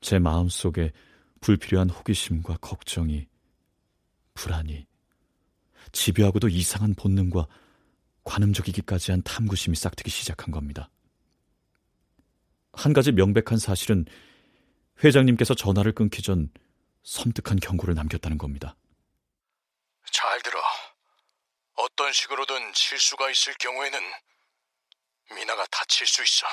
[0.01, 0.93] 제 마음 속에
[1.45, 3.29] 불필요한 호기심과 걱정이
[4.33, 4.87] 불안이
[5.93, 7.47] 집요하고도 이상한 본능과
[8.25, 10.89] 관음적이기까지 한 탐구심이 싹트기 시작한 겁니다.
[12.73, 14.07] 한 가지 명백한 사실은
[15.05, 16.51] 회장님께서 전화를 끊기 전
[17.03, 18.75] 섬뜩한 경고를 남겼다는 겁니다.
[20.13, 20.59] 잘 들어.
[21.75, 24.01] 어떤 식으로든 실수가 있을 경우에는
[25.35, 26.47] 미나가 다칠 수 있어.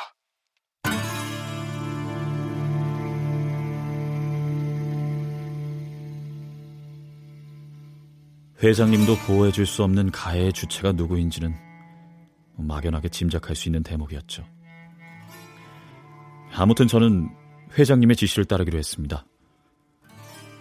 [8.64, 11.56] 회장님도 보호해줄 수 없는 가해의 주체가 누구인지는
[12.58, 14.46] 막연하게 짐작할 수 있는 대목이었죠.
[16.54, 17.30] 아무튼 저는
[17.78, 19.26] 회장님의 지시를 따르기로 했습니다.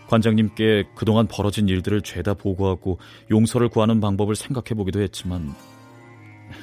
[0.08, 2.98] 관장님께 그동안 벌어진 일들을 죄다 보고하고
[3.30, 5.54] 용서를 구하는 방법을 생각해 보기도 했지만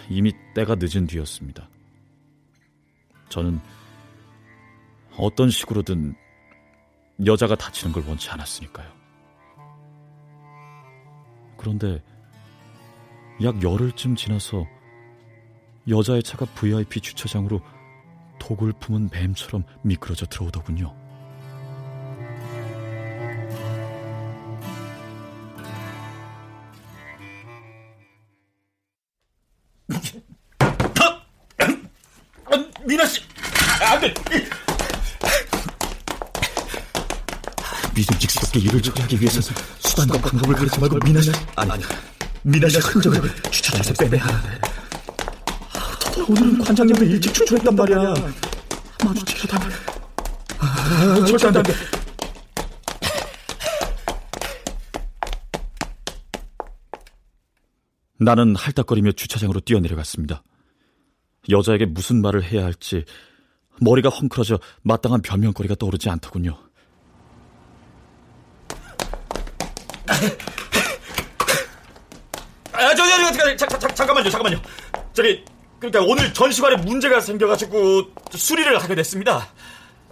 [0.09, 1.69] 이미 때가 늦은 뒤였습니다.
[3.29, 3.59] 저는
[5.17, 6.15] 어떤 식으로든
[7.25, 8.96] 여자가 다치는 걸 원치 않았으니까요.
[11.57, 12.01] 그런데
[13.43, 14.65] 약 열흘쯤 지나서
[15.87, 17.61] 여자의 차가 VIP 주차장으로
[18.39, 21.06] 독을 품은 뱀처럼 미끄러져 들어오더군요.
[39.07, 39.41] 하기 위해서
[39.79, 41.83] 수단과 방법을 가르치 말고 미나 씨, 아니, 아니,
[42.43, 44.61] 미나 씨 흔적을 주차장에서 빼내야 하는데.
[46.27, 48.13] 오늘은 관장님도 일찍 출출했단 말이야.
[49.05, 49.69] 마주치려다가
[50.59, 51.73] 아, 절대 안 돼.
[58.19, 60.43] 나는 할딱거리며 주차장으로 뛰어내려갔습니다.
[61.49, 63.05] 여자에게 무슨 말을 해야 할지
[63.79, 66.66] 머리가 헝클어져 마땅한 변명거리가 떠오르지 않더군요.
[72.73, 74.61] 아, 저기, 저기, 저, 저, 잠깐만요, 잠깐만요.
[75.13, 75.43] 저기,
[75.79, 79.47] 그러니까 오늘 전시관에 문제가 생겨가지고 수리를 하게 됐습니다.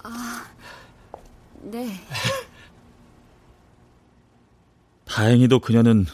[0.04, 0.46] 아,
[1.62, 2.00] 네.
[5.06, 6.06] 다행히도 그녀는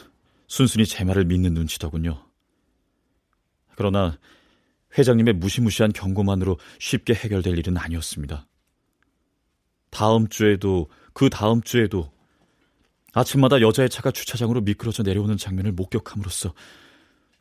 [0.46, 2.24] 순순히 제 말을 믿는 눈치더군요.
[3.74, 4.18] 그러나
[4.96, 8.46] 회장님의 무시무시한 경고만으로 쉽게 해결될 일은 아니었습니다.
[9.90, 12.11] 다음 주에도 그 다음 주에도
[13.12, 16.54] 아침마다 여자의 차가 주차장으로 미끄러져 내려오는 장면을 목격함으로써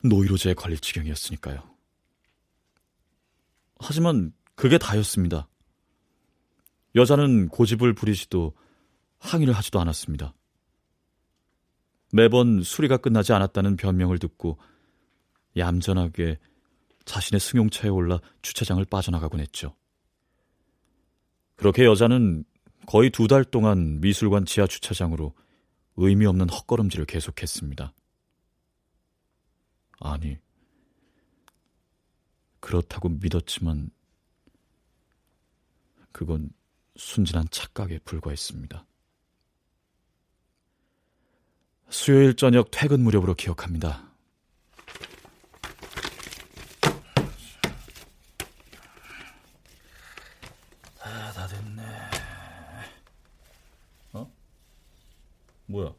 [0.04, 1.64] 노이로제에 걸릴 지경이었으니까요.
[3.80, 5.48] 하지만 그게 다였습니다.
[6.96, 8.54] 여자는 고집을 부리지도
[9.20, 10.34] 항의를 하지도 않았습니다.
[12.12, 14.58] 매번 수리가 끝나지 않았다는 변명을 듣고
[15.56, 16.38] 얌전하게
[17.06, 19.76] 자신의 승용차에 올라 주차장을 빠져나가곤 했죠.
[21.56, 22.44] 그렇게 여자는
[22.88, 25.34] 거의 두 달 동안 미술관 지하 주차장으로
[25.98, 27.94] 의미 없는 헛걸음질을 계속했습니다.
[30.00, 30.38] 아니,
[32.60, 33.92] 그렇다고 믿었지만
[36.12, 36.52] 그건
[36.96, 38.86] 순진한 착각에 불과했습니다.
[41.90, 44.10] 수요일 저녁 퇴근 무렵으로 기억합니다.
[51.00, 51.82] 아, 다 됐네.
[54.14, 54.32] 어?
[55.72, 55.94] 뭐야?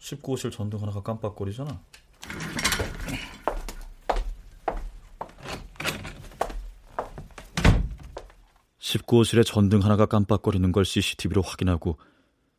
[0.00, 1.80] 19호실 전등 하나가 깜빡거리잖아.
[8.80, 11.98] 19호실에 전등 하나가 깜빡거리는 걸 CCTV로 확인하고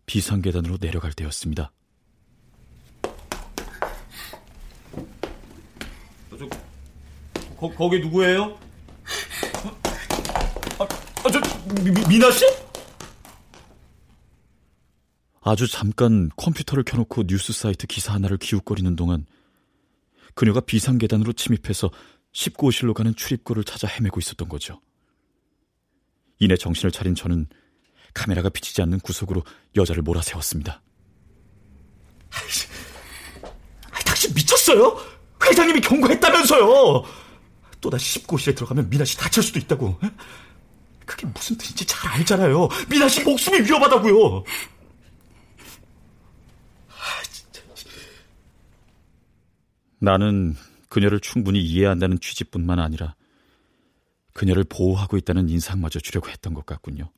[0.05, 1.71] 비상계단으로 내려갈 때였습니다.
[6.37, 6.47] 저,
[7.57, 8.57] 거, 거기 누구예요?
[10.79, 11.41] 아, 아 저,
[11.83, 12.45] 미, 미나 씨?
[15.47, 19.25] 아주 잠깐 컴퓨터를 켜놓고 뉴스 사이트 기사 하나를 기웃거리는 동안
[20.35, 21.89] 그녀가 비상계단으로 침입해서
[22.33, 24.81] 19호실로 가는 출입구를 찾아 헤매고 있었던 거죠.
[26.39, 27.47] 이내 정신을 차린 저는
[28.13, 29.41] 카메라가 비치지 않는 구석으로
[29.77, 30.81] 여자를 몰아세웠습니다.
[32.31, 34.97] 아이, 당신 미쳤어요?
[35.45, 37.03] 회장님이 경고했다면서요!
[37.79, 39.97] 또다시 19호실에 들어가면 미나 씨 다칠 수도 있다고.
[41.05, 42.67] 그게 무슨 뜻인지 잘 알잖아요.
[42.89, 44.43] 미나 씨 목숨이 위험하다고요.
[49.99, 50.55] 나는
[50.89, 53.15] 그녀를 충분히 이해한다는 취지뿐만 아니라
[54.33, 57.11] 그녀를 보호하고 있다는 인상마저 주려고 했던 것 같군요.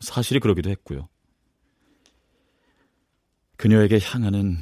[0.00, 1.08] 사실이 그러기도 했고요.
[3.56, 4.58] 그녀에게 향하는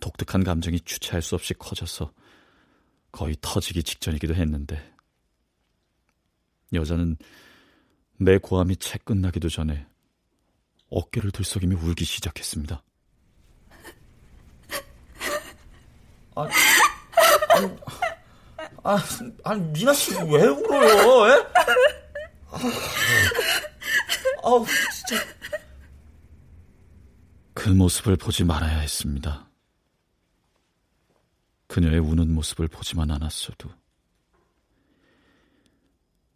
[0.00, 2.12] 독특한 감정이 주체할 수 없이 커져서
[3.12, 4.92] 거의 터지기 직전이기도 했는데
[6.72, 7.16] 여자는
[8.18, 9.86] 내 고함이 채 끝나기도 전에
[10.88, 12.82] 어깨를 들썩이며 울기 시작했습니다.
[16.34, 16.48] 아,
[17.50, 17.76] 아니,
[18.84, 18.98] 아,
[19.44, 21.28] 아니 미나 씨 왜 울어요?
[21.36, 21.46] 에?
[22.50, 22.58] 아,
[24.44, 24.66] 아우
[25.06, 25.22] 진짜.
[27.54, 29.48] 그 모습을 보지 말아야 했습니다.
[31.68, 33.70] 그녀의 우는 모습을 보지만 않았어도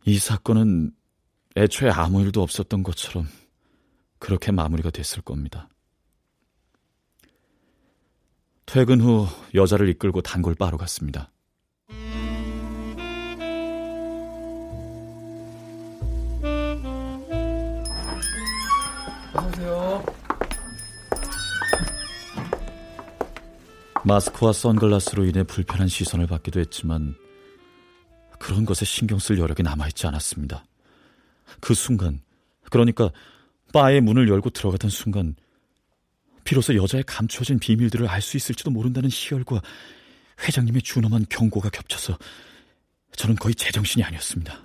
[0.07, 0.93] 이 사건은
[1.57, 3.29] 애초에 아무 일도 없었던 것처럼
[4.19, 5.69] 그렇게 마무리가 됐을 겁니다.
[8.67, 11.31] 퇴근 후 여자를 이끌고 단골 바로 갔습니다.
[19.33, 20.05] 안녕하세요.
[24.05, 27.15] 마스크와 선글라스로 인해 불편한 시선을 받기도 했지만
[28.41, 30.65] 그런 것에 신경 쓸 여력이 남아있지 않았습니다.
[31.61, 32.21] 그 순간,
[32.71, 33.11] 그러니까
[33.73, 35.37] 바의 문을 열고 들어가던 순간
[36.47, 39.61] 비로소 여자의 감춰진 비밀들을 알 수 있을지도 모른다는 희열과
[40.41, 42.17] 회장님의 준엄한 경고가 겹쳐서
[43.17, 44.65] 저는 거의 제정신이 아니었습니다.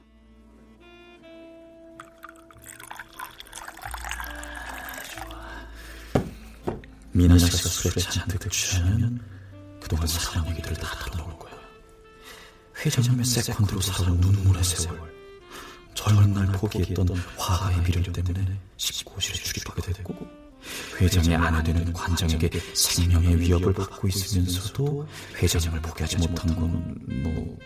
[7.13, 9.19] 미나 씨가 술에 잔뜩 취하면
[9.81, 11.53] 그동안 사랑 얘기들을 다 털어놓을 거야.
[12.85, 15.11] 회장님의 세컨드로 살아온 눈물의 세월.
[15.93, 20.50] 젊은 날 포기했던 화가의 미련 때문에 19호실에 출입하게 됐고
[20.99, 27.57] 회장의 아내 되는 관장에게 생명의 위협을 받고 있으면서도 회장님을 포기하지 못한 건 뭐,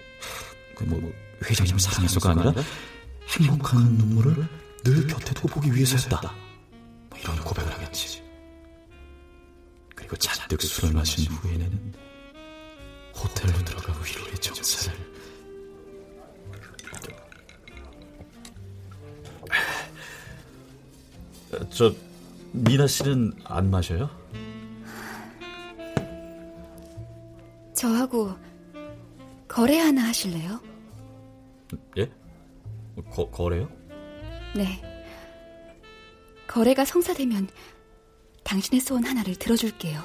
[0.86, 1.12] 뭐
[1.44, 2.54] 회장님 사랑해서가 아니라
[3.30, 4.48] 행복한 눈물을
[4.84, 6.34] 늘 곁에 두고 보기 위해서였다.
[7.10, 8.24] 뭐 이런 고백을 하겠지.
[9.96, 11.94] 그리고 잔뜩 술을 마신 후에는
[13.16, 15.16] 호텔로 들어가 위로의 정사를
[21.72, 21.94] 저
[22.52, 24.10] 미나 씨는 안 마셔요?
[27.74, 28.34] 저하고
[29.48, 30.60] 거래 하나 하실래요?
[31.98, 32.10] 예?
[33.12, 33.70] 거, 거래요?
[34.56, 34.82] 네.
[36.48, 37.50] 거래가 성사되면
[38.44, 40.02] 당신의 소원 하나를 들어줄게요.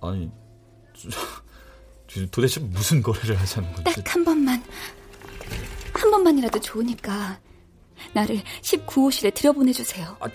[0.00, 0.28] 아니,
[0.94, 4.02] 저, 도대체 무슨 거래를 하자는 건지.
[4.02, 4.62] 딱 한 번만,
[5.94, 7.38] 한 번만이라도 좋으니까
[8.12, 10.16] 나를 19호실에 들여보내주세요.
[10.18, 10.26] 아,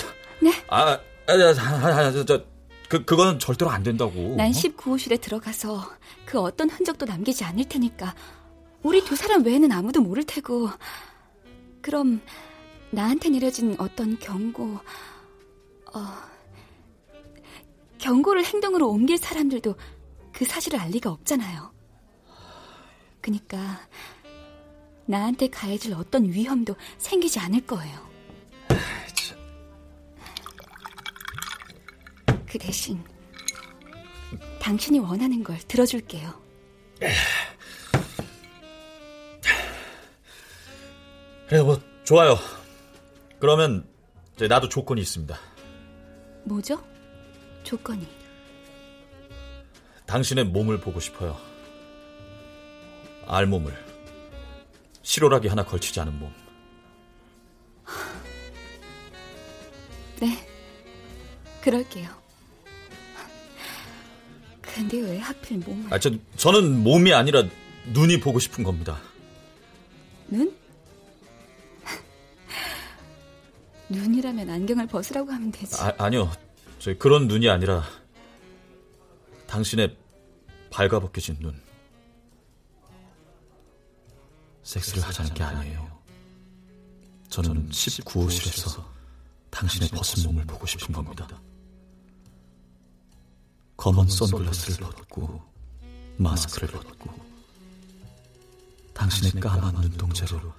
[0.41, 0.51] 네?
[0.69, 2.43] 아, 아, 아, 아, 저,
[2.89, 4.35] 그, 그거는 절대로 안 된다고.
[4.37, 5.89] 난 19호실에 들어가서
[6.25, 8.15] 그 어떤 흔적도 남기지 않을 테니까
[8.83, 10.69] 우리 두 사람 외에는 아무도 모를 테고
[11.81, 12.21] 그럼
[12.91, 14.79] 나한테 내려진 어떤 경고,
[15.93, 15.99] 어,
[17.97, 19.75] 경고를 행동으로 옮길 사람들도
[20.31, 21.71] 그 사실을 알 리가 없잖아요.
[23.19, 23.79] 그니까
[25.05, 28.06] 나한테 가해질 어떤 위험도 생기지 않을 거예요.
[32.57, 33.03] 그 대신
[34.59, 36.33] 당신이 원하는 걸 들어줄게요.
[41.47, 42.35] 그래, 뭐, 좋아요.
[43.39, 43.87] 그러면,
[44.35, 45.37] 이제 나도 조건이 있습니다.
[46.45, 46.83] 뭐죠?
[47.63, 48.07] 조건이.
[50.07, 51.37] 당신의 몸을 보고 싶어요.
[53.27, 53.73] 알몸을.
[55.03, 56.33] 실오라기 하나 걸치지 않은 몸.
[60.19, 60.45] 네,
[61.61, 62.26] 그럴게요.
[64.77, 65.91] 근데 왜 하필 몸을...
[65.91, 67.43] 아, 저, 저는 몸이 아니라
[67.93, 69.01] 눈이 보고 싶은 겁니다.
[70.27, 70.55] 눈?
[73.89, 75.81] 눈이라면 안경을 벗으라고 하면 되지.
[75.81, 76.31] 아, 아니요.
[76.77, 77.83] 저 그런 눈이 아니라
[79.47, 79.97] 당신의
[80.69, 81.59] 발가벗겨진 눈.
[84.61, 85.99] 섹스를 하자는 게 아니에요.
[87.29, 88.85] 저는 19호실에서
[89.49, 91.27] 당신의 벗은 몸을 보고 싶은 겁니다.
[93.77, 95.41] 검은 선글라스를 벗고
[96.17, 97.13] 마스크를 벗고
[98.93, 100.51] 당신의 까만 눈동자로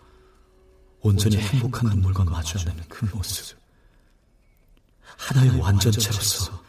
[1.01, 3.59] 온전히 행복한 눈물과 마주하는 그 모습.
[5.17, 6.63] 하나의 완전체로서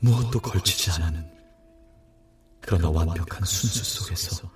[0.00, 1.30] 무엇도 걸치지 않은
[2.62, 4.50] 그러나 완벽한 순수 속에서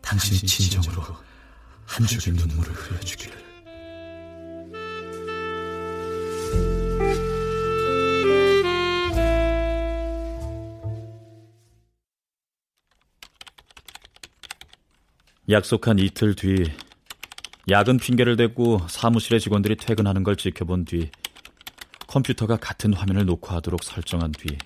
[0.00, 1.02] 당신이 진정으로
[1.84, 3.45] 한 줄의 눈물을 흘려주기를.
[15.48, 16.64] 약속한 이틀 뒤
[17.70, 21.08] 야근 핑계를 대고 사무실의 직원들이 퇴근하는 걸 지켜본 뒤
[22.08, 24.58] 컴퓨터가 같은 화면을 녹화하도록 설정한 뒤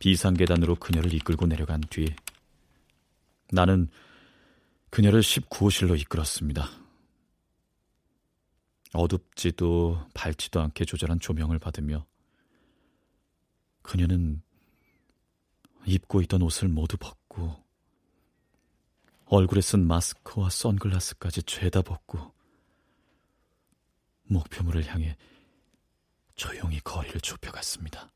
[0.00, 2.12] 비상계단으로 그녀를 이끌고 내려간 뒤
[3.52, 3.88] 나는
[4.90, 6.68] 그녀를 19호실로 이끌었습니다.
[8.92, 12.06] 어둡지도 밝지도 않게 조절한 조명을 받으며
[13.82, 14.42] 그녀는
[15.86, 17.67] 입고 있던 옷을 모두 벗고
[19.30, 22.32] 얼굴에 쓴 마스크와 선글라스까지 죄다 벗고
[24.22, 25.18] 목표물을 향해
[26.34, 28.10] 조용히 거리를 좁혀갔습니다.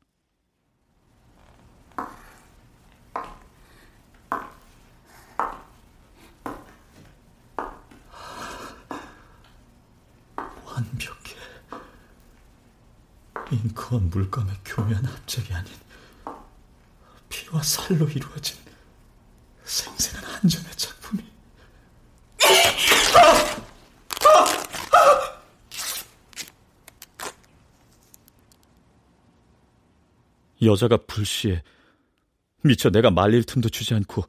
[10.65, 11.37] 완벽해.
[13.51, 15.71] 잉크와 물감의 교묘한 합작이 아닌
[17.29, 18.57] 피와 살로 이루어진
[19.63, 20.92] 생생한 한 점의 작품이.
[30.65, 31.61] 여자가 불시에
[32.63, 34.23] 미처 내가 말릴 틈도 주지 않고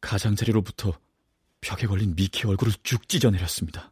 [0.00, 0.98] 가장자리로부터
[1.60, 3.90] 벽에 걸린 미키 얼굴을 쭉 찢어내렸습니다.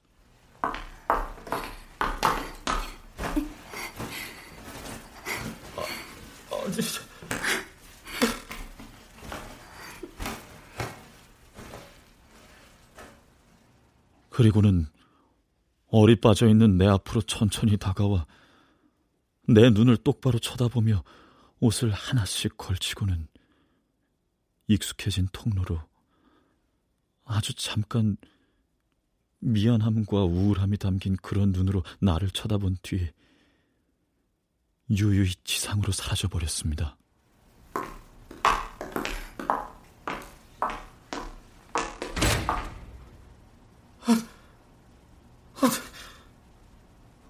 [14.39, 14.87] 그리고는
[15.89, 18.25] 얼이 빠져 있는 내 앞으로 천천히 다가와
[19.49, 21.03] 내 눈을 똑바로 쳐다보며
[21.59, 23.27] 옷을 하나씩 걸치고는
[24.69, 25.81] 익숙해진 통로로
[27.25, 28.17] 아주 잠깐
[29.41, 33.11] 미안함과 우울함이 담긴 그런 눈으로 나를 쳐다본 뒤
[34.89, 36.97] 유유히 지상으로 사라져버렸습니다.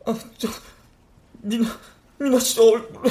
[0.08, 0.48] 아, 저,
[1.42, 1.68] 미나,
[2.18, 3.02] 미나 씨 얼굴.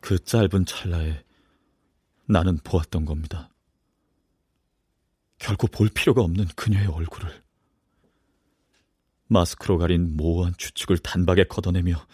[0.00, 1.22] 그 짧은 찰나에
[2.24, 3.50] 나는 보았던 겁니다.
[5.38, 7.42] 결코 볼 필요가 없는 그녀의 얼굴을.
[9.26, 12.06] 마스크로 가린 모호한 추측을 단박에 걷어내며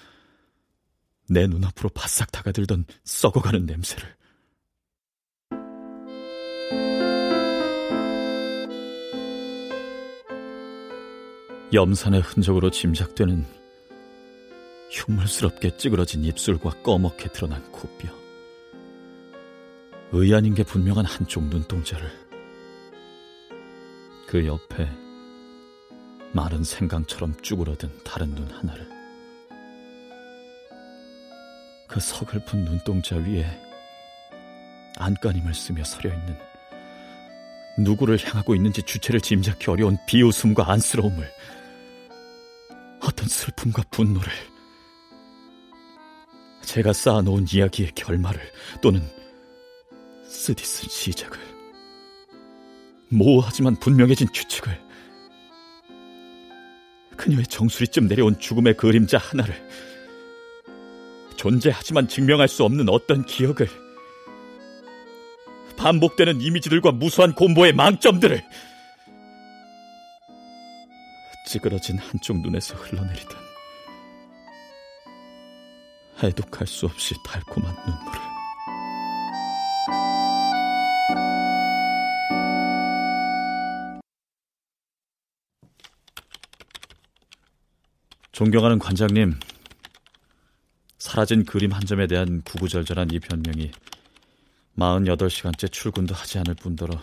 [1.30, 4.17] 내 눈앞으로 바싹 다가들던 썩어가는 냄새를.
[11.70, 13.44] 염산의 흔적으로 짐작되는
[14.90, 18.08] 흉물스럽게 찌그러진 입술과 꺼멓게 드러난 코뼈.
[20.12, 22.10] 의 아닌 게 분명한 한쪽 눈동자를
[24.26, 24.90] 그 옆에
[26.32, 28.88] 마른 생강처럼 쭈그러든 다른 눈 하나를
[31.86, 33.44] 그 서글픈 눈동자 위에
[34.96, 36.38] 안간힘을 쓰며 서려 있는
[37.78, 41.30] 누구를 향하고 있는지 주체를 짐작히 어려운 비웃음과 안쓰러움을
[43.08, 44.30] 어떤 슬픔과 분노를.
[46.62, 48.38] 제가 쌓아놓은 이야기의 결말을
[48.82, 49.02] 또는
[50.26, 51.38] 쓰디쓴 시작을.
[53.08, 54.78] 모호하지만 분명해진 추측을.
[57.16, 59.54] 그녀의 정수리쯤 내려온 죽음의 그림자 하나를.
[61.36, 63.68] 존재하지만 증명할 수 없는 어떤 기억을.
[65.78, 68.44] 반복되는 이미지들과 무수한 공보의 망점들을
[71.48, 73.38] 찌그러진 한쪽 눈에서 흘러내리던
[76.22, 78.20] 해독할 수 없이 달콤한 눈물을.
[88.32, 89.40] 존경하는 관장님,
[90.98, 93.70] 사라진 그림 한 점에 대한 구구절절한 이 변명이
[94.76, 97.00] 48시간째 출근도 하지 않을 뿐더러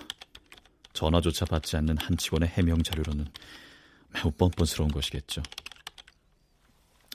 [0.93, 3.25] 전화조차 받지 않는 한 직원의 해명 자료로는
[4.15, 5.43] 매우 뻔뻔스러운 것이겠죠.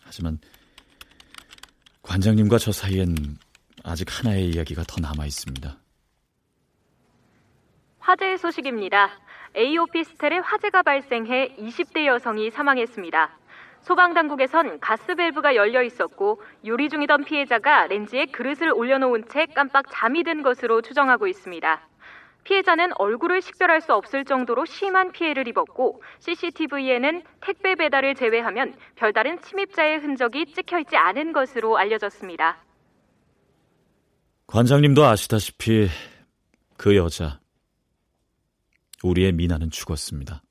[0.02, 0.38] 하지만
[2.02, 3.38] 관장님과 저 사이엔
[3.84, 5.76] 아직 하나의 이야기가 더 남아 있습니다.
[8.00, 9.10] 화재의 소식입니다.
[9.56, 13.38] A 오피스텔에 화재가 발생해 20대 여성이 사망했습니다.
[13.80, 20.22] 소방 당국에선 가스 밸브가 열려 있었고 요리 중이던 피해자가 렌즈에 그릇을 올려놓은 채 깜빡 잠이
[20.22, 21.89] 든 것으로 추정하고 있습니다.
[22.44, 29.98] 피해자는 얼굴을 식별할 수 없을 정도로 심한 피해를 입었고 CCTV에는 택배 배달을 제외하면 별다른 침입자의
[29.98, 32.64] 흔적이 찍혀 있지 않은 것으로 알려졌습니다.
[34.46, 35.88] 관장님도 아시다시피
[36.76, 37.40] 그 여자
[39.02, 40.42] 우리의 미나는 죽었습니다.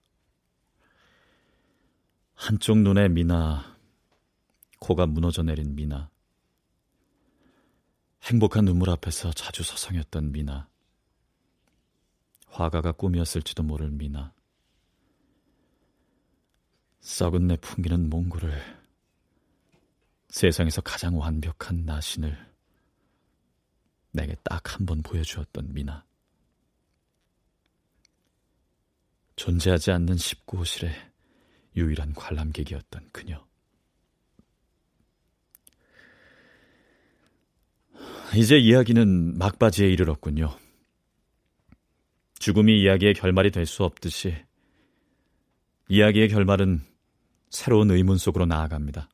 [2.36, 3.78] 한쪽 눈의 미나,
[4.80, 6.10] 코가 무너져 내린 미나,
[8.24, 10.70] 행복한 눈물 앞에서 자주 서성였던 미나,
[12.52, 14.34] 화가가 꿈이었을지도 모를 미나.
[17.02, 18.80] 썩은 내 풍기는 몽골을
[20.30, 22.38] 세상에서 가장 완벽한 나신을
[24.12, 26.06] 내게 딱 한 번 보여주었던 미나.
[29.36, 30.92] 존재하지 않는 19호실의
[31.78, 33.48] 유일한 관람객이었던 그녀.
[38.36, 40.56] 이제 이야기는 막바지에 이르렀군요.
[42.40, 44.36] 죽음이 이야기의 결말이 될 수 없듯이
[45.90, 46.82] 이야기의 결말은
[47.50, 49.10] 새로운 의문 속으로 나아갑니다.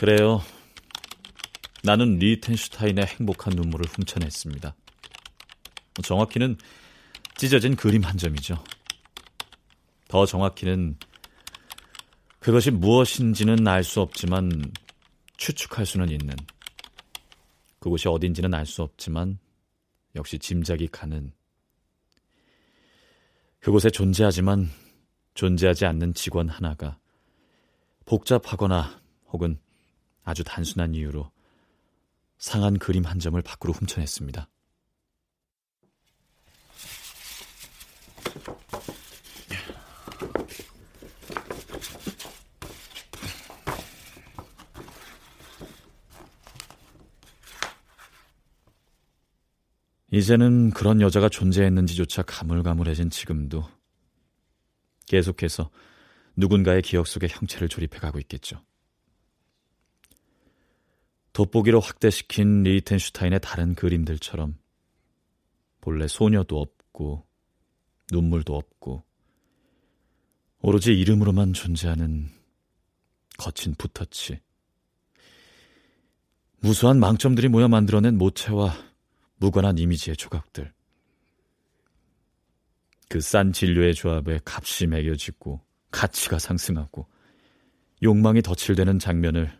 [0.00, 0.40] 그래요.
[1.84, 4.74] 나는 리텐슈타인의 행복한 눈물을 훔쳐냈습니다.
[6.02, 6.56] 정확히는
[7.36, 8.64] 찢어진 그림 한 점이죠.
[10.08, 10.96] 더 정확히는
[12.38, 14.72] 그것이 무엇인지는 알 수 없지만
[15.36, 16.34] 추측할 수는 있는
[17.78, 19.38] 그곳이 어딘지는 알 수 없지만
[20.16, 21.30] 역시 짐작이 가는
[23.58, 24.70] 그곳에 존재하지만
[25.34, 26.98] 존재하지 않는 직원 하나가
[28.06, 28.98] 복잡하거나
[29.28, 29.60] 혹은
[30.24, 31.30] 아주 단순한 이유로
[32.38, 34.48] 상한 그림 한 점을 밖으로 훔쳐냈습니다.
[50.12, 53.64] 이제는 그런 여자가 존재했는지조차 가물가물해진 지금도
[55.06, 55.70] 계속해서
[56.36, 58.60] 누군가의 기억 속에 형체를 조립해 가고 있겠죠.
[61.32, 64.56] 돋보기로 확대시킨 리텐슈타인의 다른 그림들처럼
[65.80, 67.26] 본래 소녀도 없고
[68.12, 69.04] 눈물도 없고
[70.62, 72.28] 오로지 이름으로만 존재하는
[73.38, 74.40] 거친 붓터치
[76.58, 78.74] 무수한 망점들이 모여 만들어낸 모체와
[79.36, 80.72] 무관한 이미지의 조각들
[83.10, 85.60] 그 싼 진료의 조합에 값이 매겨지고
[85.90, 87.08] 가치가 상승하고
[88.04, 89.59] 욕망이 덧칠되는 장면을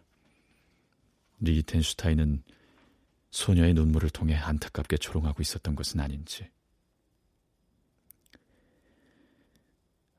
[1.41, 2.43] 리텐슈타인은
[3.31, 6.49] 소녀의 눈물을 통해 안타깝게 조롱하고 있었던 것은 아닌지.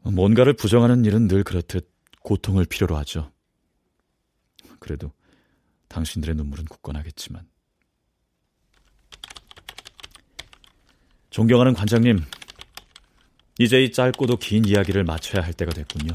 [0.04, 1.92] 뭔가를 부정하는 일은 늘 그렇듯
[2.22, 3.32] 고통을 필요로 하죠.
[4.80, 5.12] 그래도
[5.88, 7.48] 당신들의 눈물은 굳건하겠지만.
[11.30, 12.20] 존경하는 관장님,
[13.60, 16.12] 이제 이 짧고도 긴 이야기를 마쳐야 할 때가 됐군요.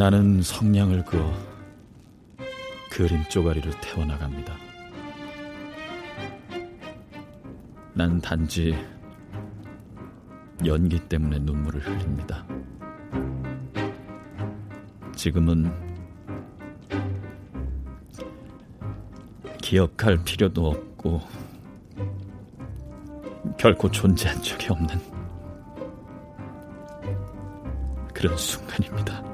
[0.00, 1.30] 나는 성냥을 그어
[2.90, 4.56] 그림 쪼가리를 태워나갑니다.
[7.92, 8.74] 난 단지
[10.64, 12.46] 연기 때문에 눈물을 흘립니다.
[15.14, 15.70] 지금은
[19.60, 21.20] 기억할 필요도 없고
[23.58, 24.98] 결코 존재한 적이 없는
[28.14, 29.29] 그런 순간입니다.